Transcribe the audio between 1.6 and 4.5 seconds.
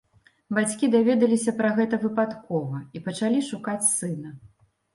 гэта выпадкова і пачалі шукаць сына.